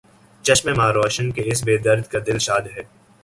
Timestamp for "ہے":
2.75-2.83